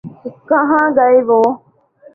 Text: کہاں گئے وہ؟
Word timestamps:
کہاں 0.49 0.85
گئے 0.97 1.17
وہ؟ 1.27 1.41